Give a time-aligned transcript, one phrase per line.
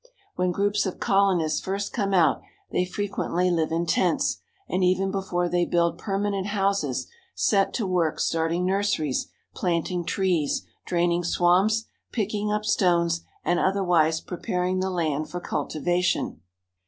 [0.35, 5.11] When groups of colonists first come out they fre quently live in tents, and even
[5.11, 11.85] before they build perma nent houses set to work starting nurseries, planting trees, draining swamps,
[12.11, 16.41] picking up stones, and otherwise preparing the land for cultivation.